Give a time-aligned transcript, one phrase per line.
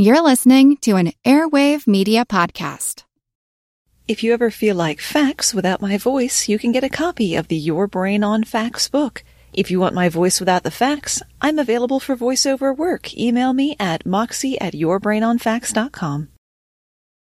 [0.00, 3.02] You're listening to an Airwave Media Podcast.
[4.06, 7.48] If you ever feel like facts without my voice, you can get a copy of
[7.48, 9.24] the Your Brain on Facts book.
[9.52, 13.12] If you want my voice without the facts, I'm available for voiceover work.
[13.18, 16.28] Email me at moxie at yourbrainonfacts.com.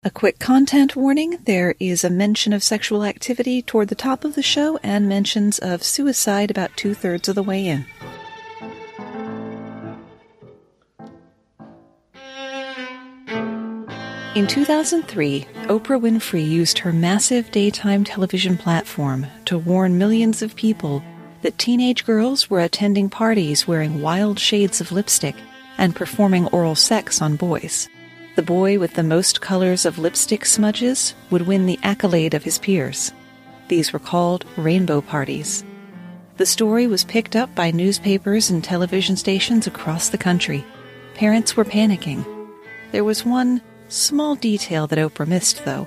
[0.02, 4.34] A quick content warning there is a mention of sexual activity toward the top of
[4.34, 7.84] the show and mentions of suicide about two thirds of the way in.
[14.34, 21.04] In 2003, Oprah Winfrey used her massive daytime television platform to warn millions of people
[21.42, 25.36] that teenage girls were attending parties wearing wild shades of lipstick
[25.76, 27.90] and performing oral sex on boys.
[28.34, 32.58] The boy with the most colors of lipstick smudges would win the accolade of his
[32.58, 33.12] peers.
[33.68, 35.62] These were called rainbow parties.
[36.38, 40.64] The story was picked up by newspapers and television stations across the country.
[41.12, 42.24] Parents were panicking.
[42.92, 43.60] There was one
[43.92, 45.86] Small detail that Oprah missed, though.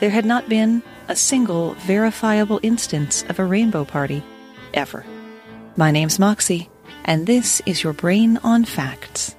[0.00, 4.24] There had not been a single verifiable instance of a rainbow party,
[4.74, 5.06] ever.
[5.76, 6.68] My name's Moxie,
[7.04, 9.36] and this is your Brain on Facts.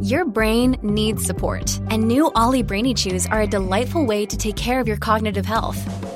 [0.00, 4.56] Your brain needs support, and new OLLY Brainy Chews are a delightful way to take
[4.56, 5.76] care of your cognitive health.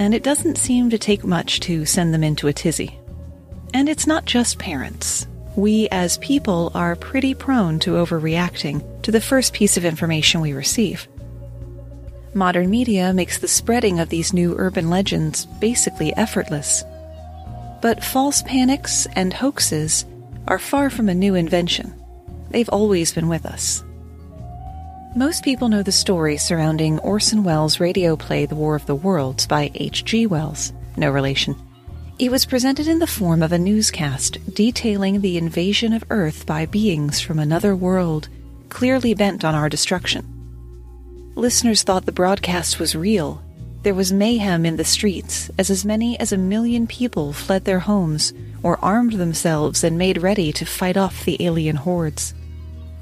[0.00, 2.98] and it doesn't seem to take much to send them into a tizzy.
[3.74, 5.28] And it's not just parents.
[5.56, 10.54] We as people are pretty prone to overreacting to the first piece of information we
[10.54, 11.06] receive.
[12.32, 16.82] Modern media makes the spreading of these new urban legends basically effortless.
[17.82, 20.06] But false panics and hoaxes
[20.48, 21.94] are far from a new invention.
[22.48, 23.84] They've always been with us.
[25.16, 29.44] Most people know the story surrounding Orson Welles' radio play The War of the Worlds
[29.44, 30.28] by H.G.
[30.28, 30.72] Wells.
[30.96, 31.56] No relation.
[32.20, 36.64] It was presented in the form of a newscast detailing the invasion of Earth by
[36.64, 38.28] beings from another world,
[38.68, 40.24] clearly bent on our destruction.
[41.34, 43.42] Listeners thought the broadcast was real.
[43.82, 47.80] There was mayhem in the streets as as many as a million people fled their
[47.80, 48.32] homes
[48.62, 52.32] or armed themselves and made ready to fight off the alien hordes.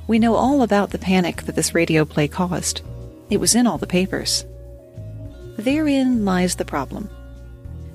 [0.09, 2.81] We know all about the panic that this radio play caused.
[3.31, 4.45] It was in all the papers.
[5.59, 7.11] Therein lies the problem.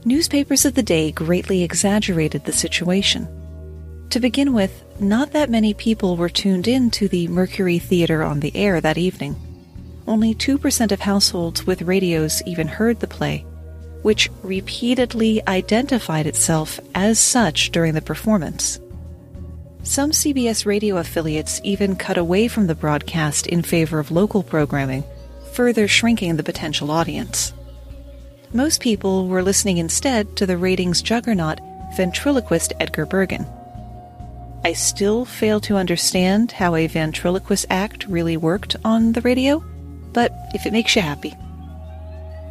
[0.05, 3.27] Newspapers of the day greatly exaggerated the situation.
[4.11, 8.41] To begin with, not that many people were tuned in to the Mercury Theater on
[8.41, 9.35] the air that evening.
[10.05, 13.39] Only 2% of households with radios even heard the play,
[14.03, 18.79] which repeatedly identified itself as such during the performance.
[19.83, 25.03] Some CBS radio affiliates even cut away from the broadcast in favor of local programming,
[25.51, 27.51] further shrinking the potential audience.
[28.53, 31.59] Most people were listening instead to the ratings juggernaut
[31.97, 33.45] ventriloquist Edgar Bergen.
[34.63, 39.61] I still fail to understand how a ventriloquist act really worked on the radio,
[40.13, 41.33] but if it makes you happy.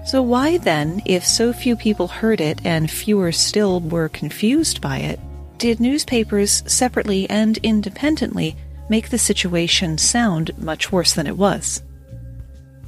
[0.04, 4.98] So, why then, if so few people heard it and fewer still were confused by
[4.98, 5.18] it,
[5.62, 8.56] did newspapers separately and independently
[8.88, 11.84] make the situation sound much worse than it was.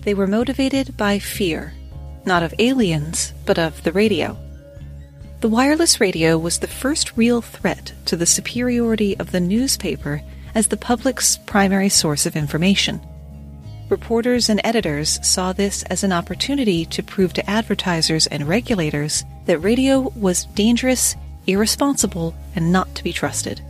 [0.01, 1.73] They were motivated by fear,
[2.27, 4.37] not of aliens, but of the radio.
[5.41, 10.21] The wireless radio was the first real threat to the superiority of the newspaper
[10.53, 13.01] as the public's primary source of information.
[13.89, 19.61] Reporters and editors saw this as an opportunity to prove to advertisers and regulators that
[19.61, 21.15] radio was dangerous
[21.47, 23.61] irresponsible, and not to be trusted.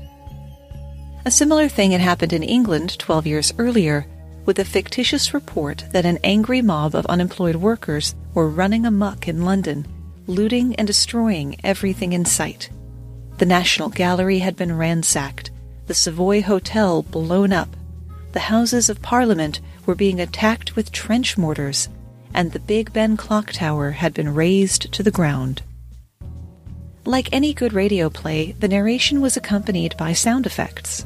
[1.25, 4.07] A similar thing had happened in England 12 years earlier
[4.45, 9.45] with a fictitious report that an angry mob of unemployed workers were running amuck in
[9.45, 9.87] London,
[10.27, 12.69] looting and destroying everything in sight.
[13.39, 15.51] The National Gallery had been ransacked,
[15.87, 17.75] the Savoy Hotel blown up,
[18.33, 21.89] the Houses of Parliament were being attacked with trench mortars,
[22.35, 25.63] and the Big Ben clock tower had been razed to the ground.
[27.07, 31.05] Like any good radio play, the narration was accompanied by sound effects.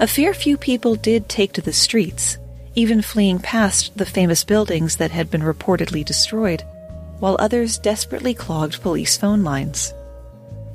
[0.00, 2.36] A fair few people did take to the streets,
[2.74, 6.64] even fleeing past the famous buildings that had been reportedly destroyed,
[7.20, 9.94] while others desperately clogged police phone lines.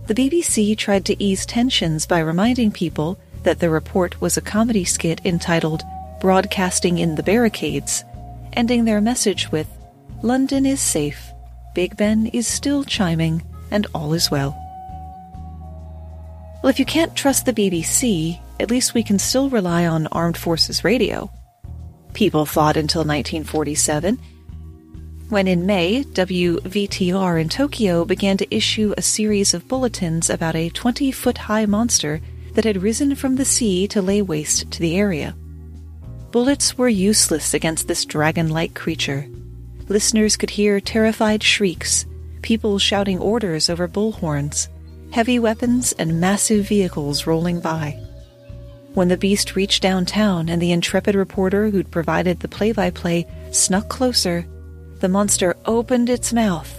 [0.05, 4.85] The BBC tried to ease tensions by reminding people that the report was a comedy
[4.85, 5.83] skit entitled
[6.21, 8.05] broadcasting in the barricades,
[8.53, 9.67] ending their message with
[10.23, 11.31] London is safe,
[11.75, 14.55] Big Ben is still chiming, and all is well.
[16.61, 20.37] Well, if you can't trust the BBC, at least we can still rely on Armed
[20.37, 21.31] Forces Radio.
[22.13, 24.17] People thought until 1947,
[25.29, 30.69] when in May, WVTR in Tokyo began to issue a series of bulletins about a
[30.69, 32.21] 20 foot high monster
[32.53, 35.35] that had risen from the sea to lay waste to the area.
[36.31, 39.27] Bullets were useless against this dragon like creature.
[39.89, 42.05] Listeners could hear terrified shrieks,
[42.41, 44.67] people shouting orders over bullhorns,
[45.11, 47.99] heavy weapons, and massive vehicles rolling by.
[48.93, 53.27] When the beast reached downtown and the intrepid reporter who'd provided the play by play
[53.51, 54.45] snuck closer,
[54.99, 56.73] the monster opened its mouth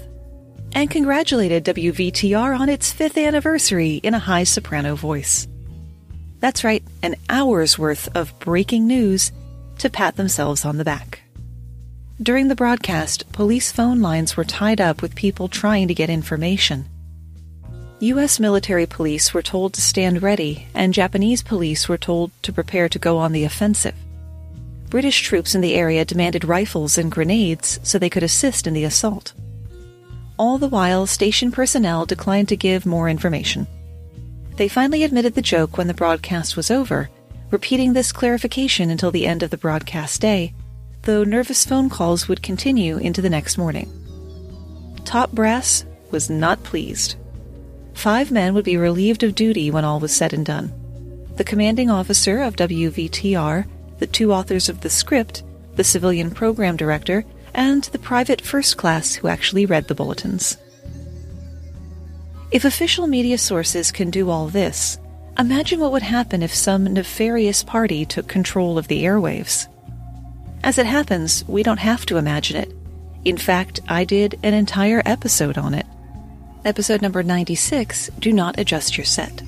[0.73, 5.47] and congratulated WVTR on its fifth anniversary in a high soprano voice.
[6.41, 9.33] That's right, an hour's worth of breaking news
[9.79, 11.23] to pat themselves on the back.
[12.21, 16.87] During the broadcast, police phone lines were tied up with people trying to get information.
[18.01, 18.41] U.S.
[18.41, 22.99] military police were told to stand ready, and Japanese police were told to prepare to
[22.99, 23.95] go on the offensive.
[24.91, 28.83] British troops in the area demanded rifles and grenades so they could assist in the
[28.83, 29.33] assault.
[30.37, 33.69] All the while, station personnel declined to give more information.
[34.57, 37.11] They finally admitted the joke when the broadcast was over,
[37.53, 40.53] repeating this clarification until the end of the broadcast day,
[41.09, 43.91] though nervous phone calls would continue into the next morning.
[45.07, 47.17] Top brass was not pleased.
[47.95, 50.71] Five men would be relieved of duty when all was said and done.
[51.37, 53.67] The commanding officer of WVTR,
[53.99, 55.45] the two authors of the script,
[55.77, 60.59] the civilian program director, and the private first class who actually read the bulletins.
[62.51, 64.99] If official media sources can do all this,
[65.39, 69.69] imagine what would happen if some nefarious party took control of the airwaves.
[70.63, 72.73] As it happens, we don't have to imagine it.
[73.25, 75.87] In fact, I did an entire episode on it.
[76.65, 79.43] Episode number 96 Do Not Adjust Your Set.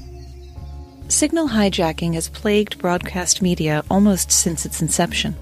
[1.08, 5.36] Signal hijacking has plagued broadcast media almost since its inception.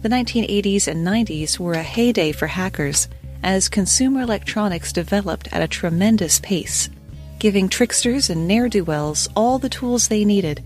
[0.00, 3.08] The 1980s and 90s were a heyday for hackers
[3.42, 6.88] as consumer electronics developed at a tremendous pace,
[7.38, 10.64] giving tricksters and ne'er do wells all the tools they needed,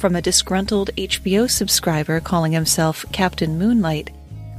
[0.00, 4.10] from a disgruntled HBO subscriber calling himself Captain Moonlight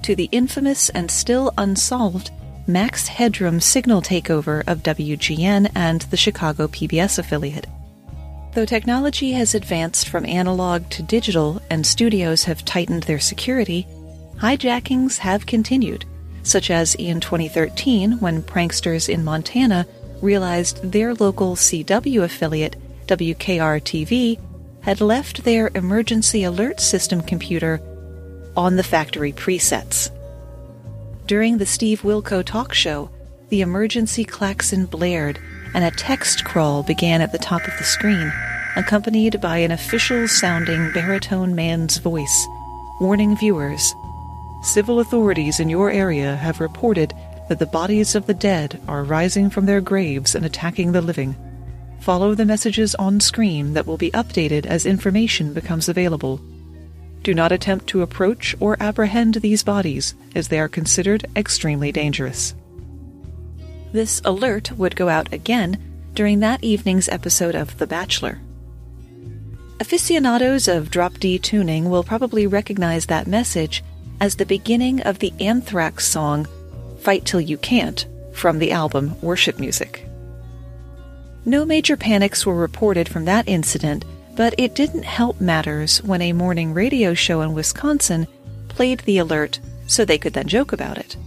[0.03, 2.31] to the infamous and still unsolved
[2.67, 7.67] Max Headroom signal takeover of WGN and the Chicago PBS affiliate.
[8.53, 13.87] Though technology has advanced from analog to digital and studios have tightened their security,
[14.37, 16.05] hijackings have continued
[16.43, 19.85] such as in 2013 when pranksters in Montana
[20.21, 22.75] realized their local CW affiliate,
[23.07, 24.39] WKR TV,
[24.81, 27.81] had left their emergency alert system computer
[28.55, 30.09] on the factory presets.
[31.27, 33.09] During the Steve Wilkos talk show,
[33.49, 35.39] the emergency klaxon blared
[35.73, 38.31] and a text crawl began at the top of the screen,
[38.75, 42.47] accompanied by an official sounding baritone man's voice,
[42.99, 43.93] warning viewers
[44.61, 47.15] Civil authorities in your area have reported
[47.49, 51.35] that the bodies of the dead are rising from their graves and attacking the living.
[52.01, 56.41] Follow the messages on screen that will be updated as information becomes available.
[57.21, 62.55] Do not attempt to approach or apprehend these bodies, as they are considered extremely dangerous.
[63.91, 65.77] This alert would go out again
[66.15, 68.39] during that evening's episode of The Bachelor.
[69.79, 73.83] Aficionados of drop D tuning will probably recognize that message
[74.19, 76.47] as the beginning of the Anthrax song
[77.01, 80.07] Fight Till You Can't from the album Worship Music.
[81.45, 84.05] No major panics were reported from that incident,
[84.35, 88.27] but it didn't help matters when a morning radio show in Wisconsin
[88.67, 91.17] played the alert so they could then joke about it.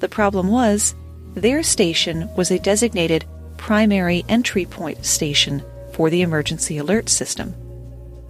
[0.00, 0.94] The problem was,
[1.34, 3.24] their station was a designated
[3.56, 7.54] primary entry point station for the emergency alert system,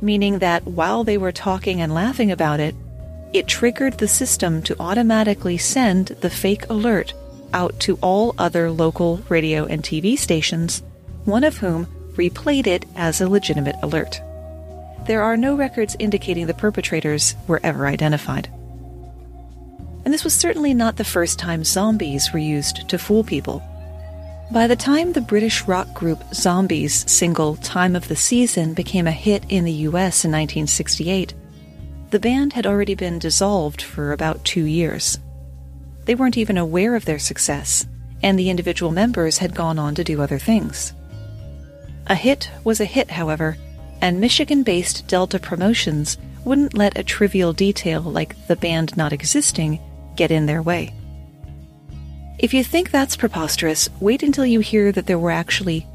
[0.01, 2.75] meaning that while they were talking and laughing about it,
[3.33, 7.13] it triggered the system to automatically send the fake alert
[7.53, 10.83] out to all other local radio and TV stations,
[11.27, 14.21] one of whom replayed it as a legitimate alert.
[15.07, 18.49] There are no records indicating the perpetrators were ever identified.
[20.05, 23.63] And this was certainly not the first time zombies were used to fool people.
[24.53, 29.13] By the time the British rock group Zombies' single Time of the Season became a
[29.13, 31.35] hit in the US in 1968,
[32.11, 35.19] the band had already been dissolved for about two years.
[36.05, 37.87] They weren't even aware of their success,
[38.23, 40.93] and the individual members had gone on to do other things.
[42.09, 43.57] A hit was a hit, however,
[44.01, 49.81] and Michigan based Delta Promotions wouldn't let a trivial detail like the band not existing
[50.15, 50.95] get in their way.
[52.39, 55.87] If you think that's preposterous, wait until you hear that there were actually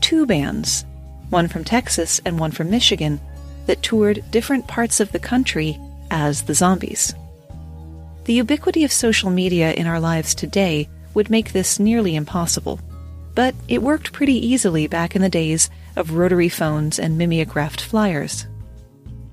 [0.00, 0.86] two bands,
[1.28, 3.20] one from Texas and one from Michigan,
[3.66, 5.78] that toured different parts of the country
[6.10, 7.14] as the Zombies.
[8.24, 12.80] The ubiquity of social media in our lives today would make this nearly impossible,
[13.38, 18.48] but it worked pretty easily back in the days of rotary phones and mimeographed flyers.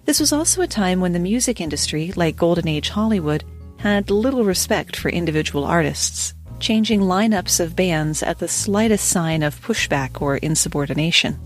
[0.05, 3.43] This was also a time when the music industry, like Golden Age Hollywood,
[3.77, 9.59] had little respect for individual artists, changing lineups of bands at the slightest sign of
[9.59, 11.39] pushback or insubordination.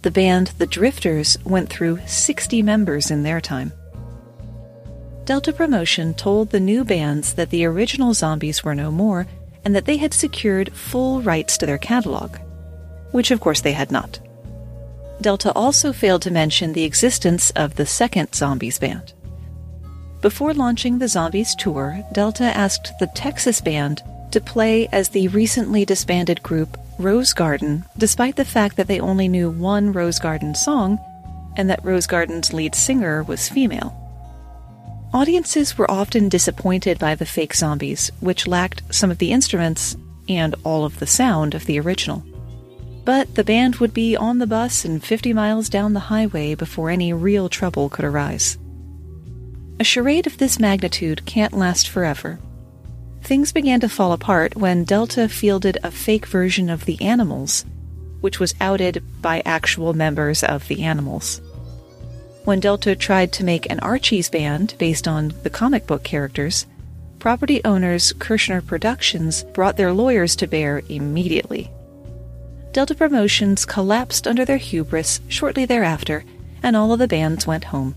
[0.00, 3.70] The band The Drifters went through 60 members in their time.
[5.26, 9.26] Delta Promotion told the new bands that the original zombies were no more
[9.64, 12.36] and that they had secured full rights to their catalog,
[13.12, 14.18] which of course they had not.
[15.20, 19.12] Delta also failed to mention the existence of the second Zombies band.
[20.20, 24.02] Before launching the Zombies tour, Delta asked the Texas band
[24.32, 29.28] to play as the recently disbanded group Rose Garden, despite the fact that they only
[29.28, 30.98] knew one Rose Garden song
[31.56, 34.01] and that Rose Garden's lead singer was female.
[35.14, 39.94] Audiences were often disappointed by the fake zombies, which lacked some of the instruments
[40.26, 42.24] and all of the sound of the original.
[43.04, 46.88] But the band would be on the bus and 50 miles down the highway before
[46.88, 48.56] any real trouble could arise.
[49.78, 52.38] A charade of this magnitude can't last forever.
[53.20, 57.66] Things began to fall apart when Delta fielded a fake version of The Animals,
[58.22, 61.42] which was outed by actual members of The Animals.
[62.44, 66.66] When Delta tried to make an Archies band based on the comic book characters,
[67.20, 71.70] property owners Kirshner Productions brought their lawyers to bear immediately.
[72.72, 76.24] Delta Promotions collapsed under their hubris shortly thereafter,
[76.64, 77.94] and all of the bands went home.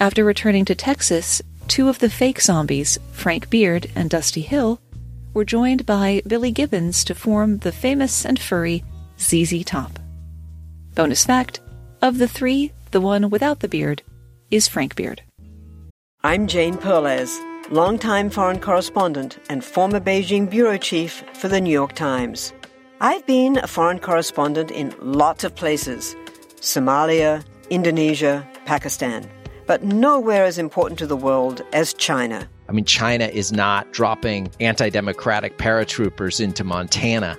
[0.00, 4.80] After returning to Texas, two of the fake zombies, Frank Beard and Dusty Hill,
[5.34, 8.82] were joined by Billy Gibbons to form the famous and furry
[9.20, 10.00] ZZ Top.
[10.96, 11.60] Bonus fact
[12.02, 14.02] of the three, the one without the beard
[14.50, 15.22] is Frank Beard.
[16.22, 17.38] I'm Jane Perlez,
[17.70, 22.52] longtime foreign correspondent and former Beijing bureau chief for the New York Times.
[23.00, 26.14] I've been a foreign correspondent in lots of places
[26.56, 29.26] Somalia, Indonesia, Pakistan,
[29.66, 32.48] but nowhere as important to the world as China.
[32.68, 37.38] I mean, China is not dropping anti democratic paratroopers into Montana.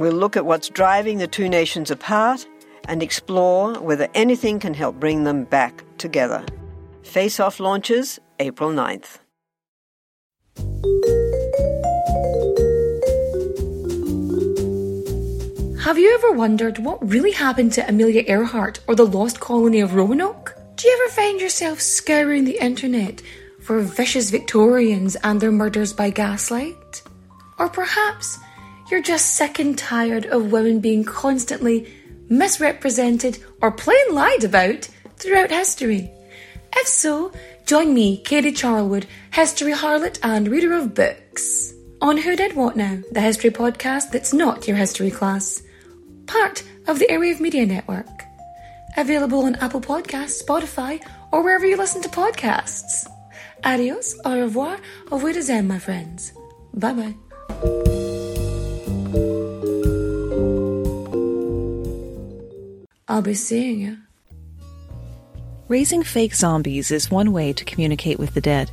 [0.00, 2.46] We'll look at what's driving the two nations apart
[2.88, 6.42] and explore whether anything can help bring them back together.
[7.02, 9.18] Face Off launches April 9th.
[15.84, 19.92] Have you ever wondered what really happened to Amelia Earhart or the lost colony of
[19.92, 20.56] Roanoke?
[20.76, 23.20] Do you ever find yourself scouring the internet
[23.60, 27.02] for vicious Victorians and their murders by gaslight?
[27.58, 28.38] Or perhaps
[28.90, 31.92] you're just sick and tired of women being constantly
[32.28, 36.10] misrepresented or plain lied about throughout history?
[36.76, 37.32] If so,
[37.66, 42.98] join me, Katie Charlwood, history harlot and reader of books, on Who Did What Now,
[43.12, 45.62] the history podcast that's not your history class
[46.30, 48.06] part of the Airwave Media Network.
[48.96, 51.00] Available on Apple Podcasts, Spotify,
[51.32, 53.06] or wherever you listen to podcasts.
[53.64, 54.78] Adios, au revoir,
[55.10, 56.32] au revoir, my friends.
[56.74, 58.09] Bye bye.
[63.10, 63.98] I'll be seeing you.
[65.66, 68.70] Raising fake zombies is one way to communicate with the dead.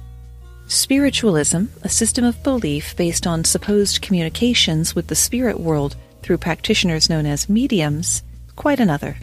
[0.67, 7.09] Spiritualism, a system of belief based on supposed communications with the spirit world, through practitioners
[7.09, 8.21] known as mediums,
[8.55, 9.17] quite another.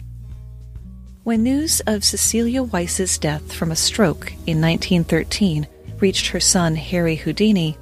[1.23, 5.65] When news of Cecilia Weiss's death from a stroke in 1913
[6.01, 7.77] reached her son Harry Houdini,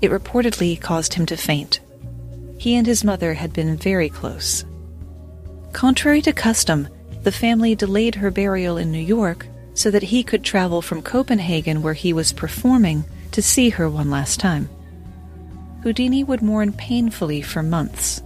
[0.00, 1.80] it reportedly caused him to faint.
[2.56, 4.64] He and his mother had been very close.
[5.72, 6.88] Contrary to custom,
[7.22, 11.82] the family delayed her burial in New York so that he could travel from Copenhagen,
[11.82, 14.68] where he was performing, to see her one last time.
[15.82, 18.22] Houdini would mourn painfully for months.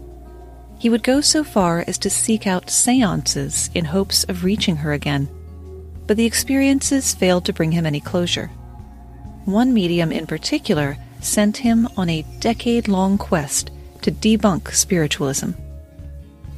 [0.78, 4.92] He would go so far as to seek out seances in hopes of reaching her
[4.92, 5.28] again,
[6.06, 8.48] but the experiences failed to bring him any closure.
[9.44, 13.70] One medium in particular sent him on a decade long quest
[14.02, 15.52] to debunk spiritualism.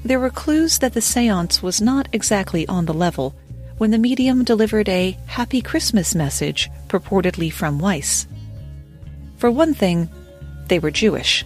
[0.06, 3.34] There were clues that the seance was not exactly on the level
[3.78, 8.28] when the medium delivered a Happy Christmas message purportedly from Weiss.
[9.36, 10.08] For one thing,
[10.68, 11.44] they were Jewish.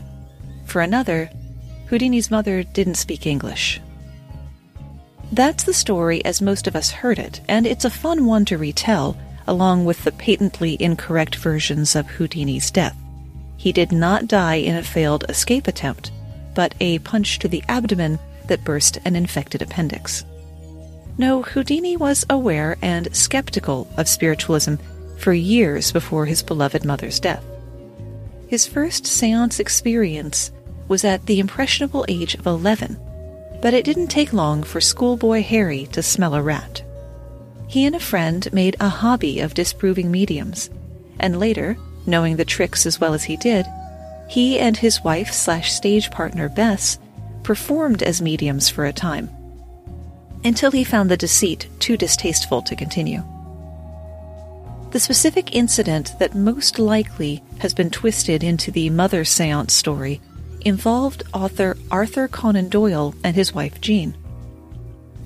[0.67, 1.31] For another,
[1.87, 3.81] Houdini's mother didn't speak English.
[5.33, 8.59] That's the story as most of us heard it, and it's a fun one to
[8.59, 12.97] retell, along with the patently incorrect versions of Houdini's death.
[13.57, 16.11] He did not die in a failed escape attempt,
[16.55, 18.19] but a punch to the abdomen
[18.51, 20.25] that burst an infected appendix.
[21.17, 24.75] No, Houdini was aware and skeptical of spiritualism
[25.19, 27.45] for years before his beloved mother's death.
[28.49, 30.51] His first seance experience
[30.89, 32.99] was at the impressionable age of 11,
[33.63, 36.83] but it didn't take long for schoolboy Harry to smell a rat.
[37.69, 40.71] He and a friend made a hobby of disproving mediums,
[41.21, 43.67] and later, knowing the tricks as well as he did,
[44.29, 46.99] he and his wife slash stage partner Bess
[47.43, 49.29] performed as mediums for a time,
[50.45, 53.23] until he found the deceit too distasteful to continue.
[54.91, 60.21] The specific incident that most likely has been twisted into the Mother Seance story
[60.63, 64.17] involved author Arthur Conan Doyle and his wife Jean.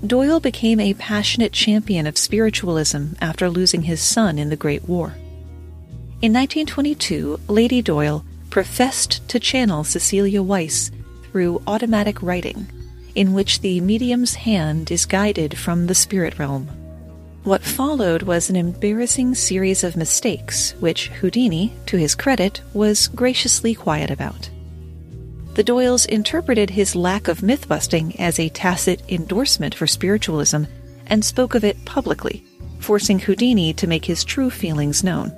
[0.06, 5.14] Doyle became a passionate champion of spiritualism after losing his son in the Great War.
[6.20, 10.90] In 1922, Lady Doyle professed to channel Cecilia Weiss
[11.34, 12.64] through automatic writing,
[13.16, 16.64] in which the medium's hand is guided from the spirit realm.
[17.42, 23.74] What followed was an embarrassing series of mistakes, which Houdini, to his credit, was graciously
[23.74, 24.48] quiet about.
[25.54, 30.62] The Doyles interpreted his lack of myth busting as a tacit endorsement for spiritualism
[31.08, 32.44] and spoke of it publicly,
[32.78, 35.32] forcing Houdini to make his true feelings known.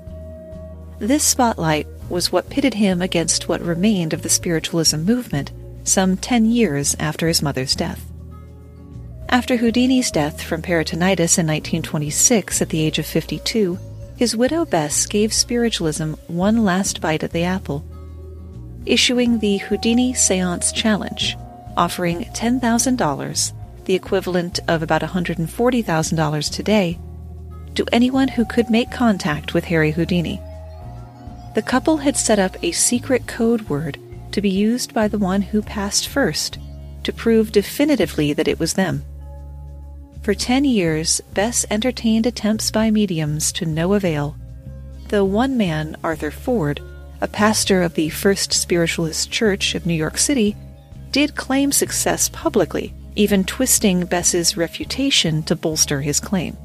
[0.98, 5.52] This spotlight was what pitted him against what remained of the spiritualism movement
[5.86, 8.04] some ten years after his mother's death.
[9.28, 13.78] After Houdini's death from peritonitis in 1926 at the age of 52,
[14.16, 17.84] his widow Bess gave spiritualism one last bite at the apple
[18.86, 21.36] issuing the Houdini Seance Challenge,
[21.76, 23.52] offering $10,000,
[23.84, 26.98] the equivalent of about $140,000 today,
[27.74, 30.40] to anyone who could make contact with Harry Houdini.
[31.54, 33.98] The couple had set up a secret code word
[34.36, 36.58] to be used by the one who passed first
[37.02, 39.02] to prove definitively that it was them.
[40.20, 44.36] For ten years, Bess entertained attempts by mediums to no avail,
[45.08, 46.82] though one man, Arthur Ford,
[47.22, 50.54] a pastor of the First Spiritualist Church of New York City,
[51.12, 56.58] did claim success publicly, even twisting Bess's refutation to bolster his claim.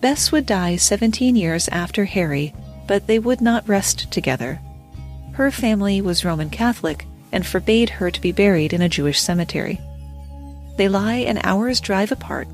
[0.00, 2.54] Bess would die 17 years after Harry,
[2.86, 4.60] but they would not rest together.
[5.38, 9.80] Her family was Roman Catholic and forbade her to be buried in a Jewish cemetery.
[10.76, 12.48] They lie an hour's drive apart,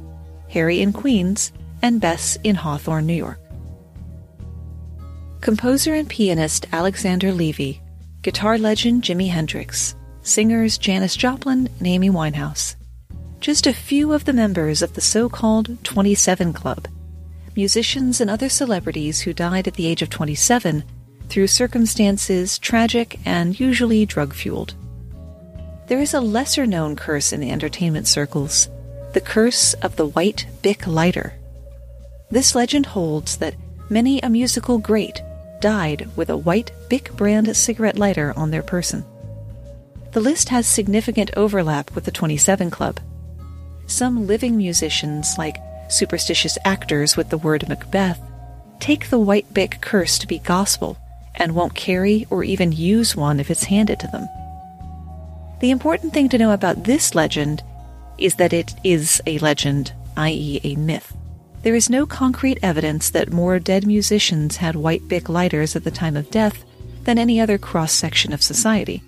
[0.50, 3.40] Harry in Queens and Bess in Hawthorne, New York.
[5.40, 7.80] Composer and pianist Alexander Levy,
[8.20, 12.76] guitar legend Jimi Hendrix, singers Janis Joplin and Amy Winehouse.
[13.40, 16.86] Just a few of the members of the so called 27 Club,
[17.56, 20.84] musicians and other celebrities who died at the age of 27
[21.28, 24.74] through circumstances tragic and usually drug fueled.
[25.86, 28.68] There is a lesser known curse in the entertainment circles
[29.12, 31.34] the curse of the white Bic lighter.
[32.30, 33.54] This legend holds that
[33.88, 35.22] many a musical great
[35.60, 39.04] died with a white Bic brand cigarette lighter on their person.
[40.10, 42.98] The list has significant overlap with the 27 Club.
[43.86, 45.58] Some living musicians, like
[45.88, 48.20] superstitious actors with the word Macbeth,
[48.80, 50.98] take the white Bic curse to be gospel
[51.36, 54.28] and won't carry or even use one if it's handed to them.
[55.60, 57.62] The important thing to know about this legend
[58.18, 61.16] is that it is a legend, i.e., a myth.
[61.62, 65.90] There is no concrete evidence that more dead musicians had white Bic lighters at the
[65.90, 66.64] time of death
[67.04, 69.02] than any other cross section of society.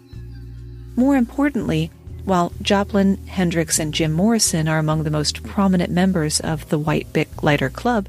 [0.96, 1.90] More importantly,
[2.24, 7.12] while Joplin, Hendrix, and Jim Morrison are among the most prominent members of the White
[7.12, 8.08] Bic Lighter Club,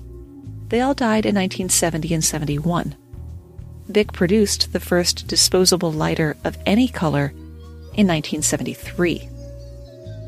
[0.70, 2.96] they all died in 1970 and 71.
[3.92, 7.34] Bic produced the first disposable lighter of any color
[7.94, 9.30] in 1973.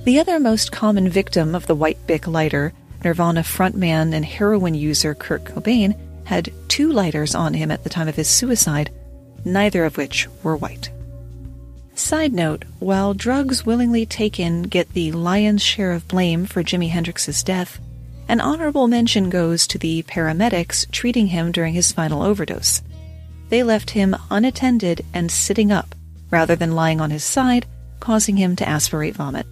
[0.04, 5.13] The other most common victim of the White Bic lighter Nirvana frontman and heroin user
[5.13, 5.95] Kurt Cobain
[6.26, 8.91] had two lighters on him at the time of his suicide,
[9.45, 10.89] neither of which were white.
[11.95, 17.43] Side note, while drugs willingly taken get the lion's share of blame for Jimi Hendrix's
[17.43, 17.80] death,
[18.30, 22.84] An honorable mention goes to the paramedics treating him during his final overdose.
[23.49, 25.95] They left him unattended and sitting up,
[26.31, 27.65] rather than lying on his side,
[27.99, 29.45] causing him to aspirate vomit.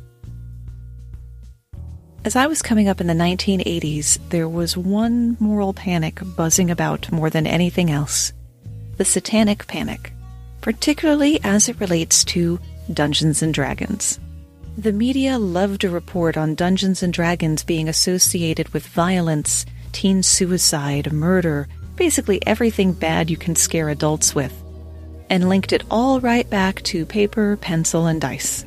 [2.23, 7.11] As I was coming up in the 1980s, there was one moral panic buzzing about
[7.11, 8.33] more than anything else
[8.97, 10.11] the Satanic Panic,
[10.61, 12.59] particularly as it relates to
[12.91, 14.19] Dungeons and Dragons.
[14.75, 21.13] The media loved to report on Dungeons and Dragons being associated with violence, teen suicide,
[21.13, 24.53] murder, basically everything bad you can scare adults with,
[25.29, 28.65] and linked it all right back to paper, pencil, and dice.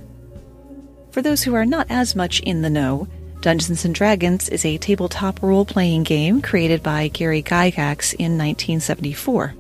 [1.13, 3.09] For those who are not as much in the know,
[3.41, 9.55] Dungeons and Dragons is a tabletop role playing game created by Gary Gygax in 1974.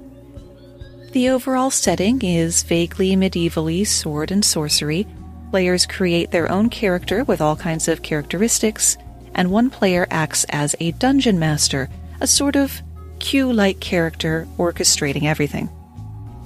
[1.12, 5.06] The overall setting is vaguely medievally sword and sorcery.
[5.50, 8.96] Players create their own character with all kinds of characteristics,
[9.34, 11.88] and one player acts as a dungeon master,
[12.20, 12.80] a sort of
[13.20, 15.68] Q like character orchestrating everything.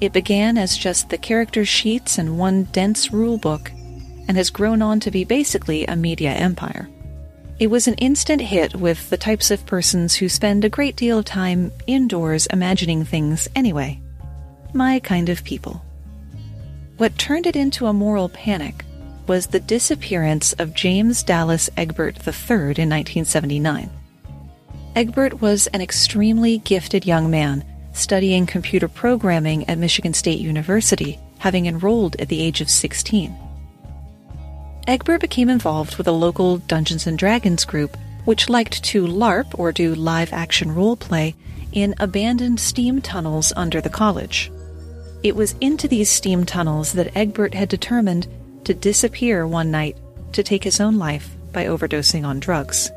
[0.01, 3.71] It began as just the character sheets and one dense rulebook,
[4.29, 6.89] and has grown on to be basically a media empire.
[7.59, 11.21] It was an instant hit with the types of persons who spend a great deal
[11.21, 14.01] of time indoors imagining things anyway.
[14.73, 15.85] My kind of people.
[16.97, 18.85] What turned it into a moral panic
[19.27, 23.89] was the disappearance of James Dallas Egbert III in 1979.
[24.97, 31.67] Egbert was an extremely gifted young man studying computer programming at Michigan State University, having
[31.67, 33.37] enrolled at the age of 16.
[34.87, 39.73] Egbert became involved with a local Dungeons and Dragons group which liked to LARP or
[39.73, 41.35] do live action role play
[41.73, 44.51] in abandoned steam tunnels under the college.
[45.25, 48.29] It was into these steam tunnels that Egbert had determined
[48.65, 49.97] to disappear one night
[50.33, 52.91] to take his own life by overdosing on drugs.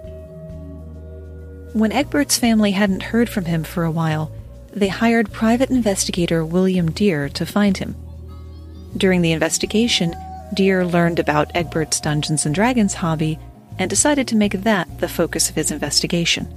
[1.77, 4.31] When Egbert's family hadn't heard from him for a while,
[4.73, 7.95] they hired private investigator William Dear to find him.
[8.97, 10.15] During the investigation,
[10.55, 13.37] Dear learned about Egbert's Dungeons and Dragons hobby
[13.77, 16.51] and decided to make that the focus of his investigation.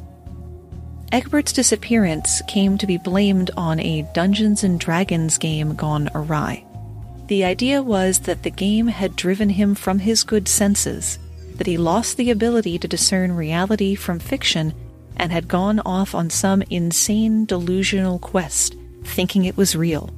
[1.12, 6.64] Egbert's disappearance came to be blamed on a Dungeons and Dragons game gone awry.
[7.26, 11.18] The idea was that the game had driven him from his good senses,
[11.56, 14.72] that he lost the ability to discern reality from fiction
[15.20, 20.08] and had gone off on some insane delusional quest, thinking it was real.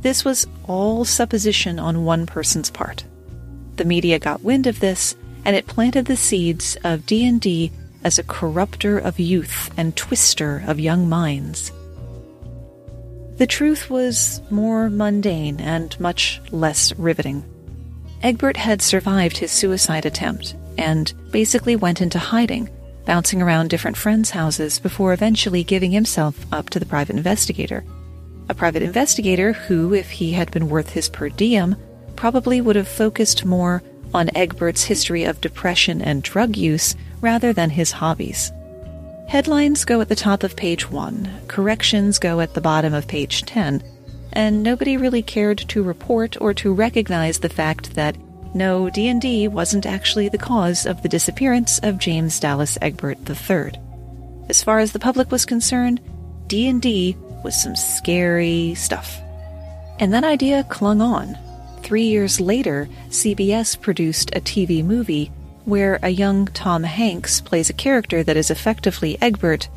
[0.00, 3.04] This was all supposition on one person's part.
[3.76, 7.70] The media got wind of this, and it planted the seeds of D&D
[8.02, 11.70] as a corrupter of youth and twister of young minds.
[13.36, 17.44] The truth was more mundane and much less riveting.
[18.22, 22.70] Egbert had survived his suicide attempt and basically went into hiding,
[23.06, 27.84] bouncing around different friends' houses before eventually giving himself up to the private investigator
[28.48, 31.76] a private investigator who, if he had been worth his per diem,
[32.14, 33.82] probably would have focused more
[34.14, 38.52] on Egbert's history of depression and drug use rather than his hobbies.
[39.28, 43.42] Headlines go at the top of page 1, corrections go at the bottom of page
[43.42, 43.82] 10,
[44.32, 48.16] and nobody really cared to report or to recognize the fact that
[48.56, 53.72] no, D&D wasn't actually the cause of the disappearance of James Dallas Egbert III.
[54.48, 56.00] As far as the public was concerned,
[56.46, 59.20] D&D was some scary stuff.
[59.98, 61.36] And that idea clung on.
[61.82, 65.30] Three years later, CBS produced a TV movie
[65.66, 69.68] where a young Tom Hanks plays a character that is effectively Egbert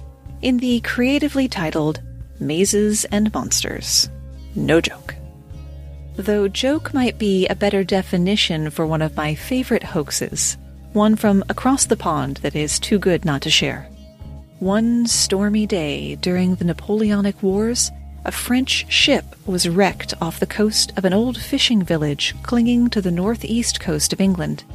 [0.42, 2.02] in the creatively titled
[2.40, 4.10] Mazes and Monsters.
[4.56, 5.19] No joke.
[6.20, 10.58] Though joke might be a better definition for one of my favorite hoaxes,
[10.92, 13.88] one from across the pond that is too good not to share.
[14.60, 17.90] One stormy day during the Napoleonic Wars,
[18.26, 23.02] a French ship was wrecked off the coast of an old fishing village clinging to
[23.02, 24.66] the northeast coast of England.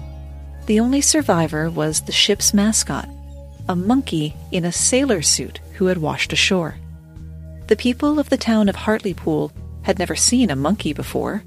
[0.64, 3.06] The only survivor was the ship's mascot,
[3.68, 6.76] a monkey in a sailor suit who had washed ashore.
[7.66, 9.52] The people of the town of Hartlepool
[9.84, 11.44] had never seen a monkey before,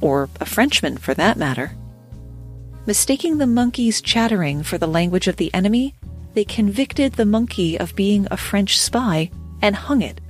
[0.00, 1.72] or a Frenchman for that matter.
[2.86, 5.94] Mistaking the monkey's chattering for the language of the enemy,
[6.34, 9.30] they convicted the monkey of being a French spy
[9.62, 10.20] and hung it.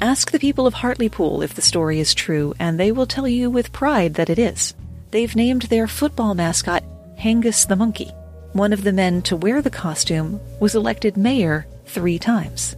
[0.00, 3.50] Ask the people of Hartlepool if the story is true, and they will tell you
[3.50, 4.74] with pride that it is.
[5.10, 6.82] They've named their football mascot
[7.18, 8.10] H'Angus the Monkey.
[8.52, 12.74] One of the men to wear the costume was elected mayor three times.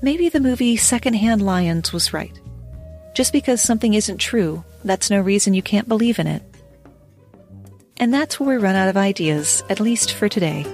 [0.00, 2.36] Maybe the movie Secondhand Lions was right.
[3.14, 6.42] Just because something isn't true, that's no reason you can't believe in it.
[7.98, 10.66] And that's where we run out of ideas, at least for today.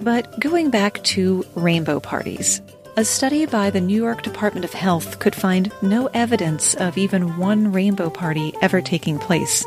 [0.00, 2.62] But going back to rainbow parties,
[2.96, 7.36] a study by the New York Department of Health could find no evidence of even
[7.36, 9.64] one rainbow party ever taking place.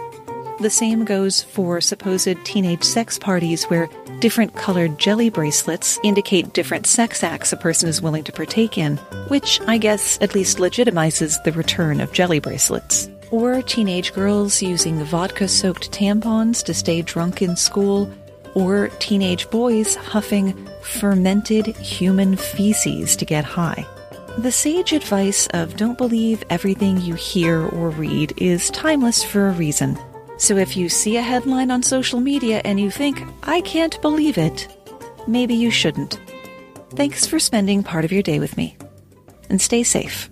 [0.62, 6.86] The same goes for supposed teenage sex parties where different colored jelly bracelets indicate different
[6.86, 8.98] sex acts a person is willing to partake in,
[9.30, 13.10] which I guess at least legitimizes the return of jelly bracelets.
[13.32, 18.08] Or teenage girls using vodka soaked tampons to stay drunk in school,
[18.54, 23.84] or teenage boys huffing fermented human feces to get high.
[24.38, 29.54] The sage advice of don't believe everything you hear or read is timeless for a
[29.54, 29.98] reason.
[30.42, 34.40] So if you see a headline on social media and you think, I can't believe
[34.40, 34.76] it,
[35.28, 36.20] maybe you shouldn't.
[36.96, 38.76] Thanks for spending part of your day with me.
[39.52, 40.32] And stay safe.